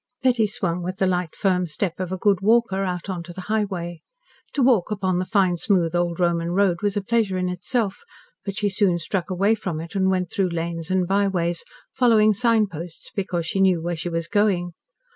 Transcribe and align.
Betty 0.23 0.47
swung 0.47 0.81
with 0.81 0.97
the 0.97 1.05
light, 1.05 1.35
firm 1.35 1.67
step 1.67 1.99
of 1.99 2.11
a 2.11 2.17
good 2.17 2.41
walker 2.41 2.83
out 2.83 3.07
on 3.07 3.21
to 3.21 3.33
the 3.33 3.41
highway. 3.41 4.01
To 4.53 4.63
walk 4.63 4.89
upon 4.89 5.19
the 5.19 5.27
fine, 5.27 5.57
smooth 5.57 5.93
old 5.93 6.19
Roman 6.19 6.53
road 6.53 6.81
was 6.81 6.97
a 6.97 7.03
pleasure 7.03 7.37
in 7.37 7.49
itself, 7.49 7.99
but 8.43 8.57
she 8.57 8.67
soon 8.67 8.97
struck 8.97 9.29
away 9.29 9.53
from 9.53 9.79
it 9.79 9.93
and 9.93 10.09
went 10.09 10.31
through 10.31 10.49
lanes 10.49 10.89
and 10.89 11.07
by 11.07 11.27
ways, 11.27 11.63
following 11.93 12.33
sign 12.33 12.65
posts 12.65 13.11
because 13.13 13.45
she 13.45 13.61
knew 13.61 13.79
where 13.79 13.95
she 13.95 14.09
was 14.09 14.27
going. 14.27 14.73